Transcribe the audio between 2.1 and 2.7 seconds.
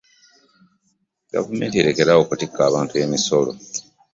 awo okutikka